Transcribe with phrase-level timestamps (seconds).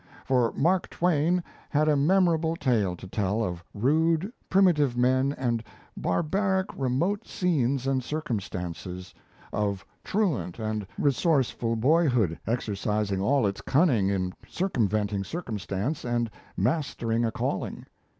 [0.25, 5.63] For Mark Twain had a memorable tale to tell of rude, primitive men and
[5.95, 9.13] barbaric, remote scenes and circumstances;
[9.53, 17.31] of truant and resourceful boyhood exercising all its cunning in circumventing circumstance and mastering a
[17.31, 17.85] calling.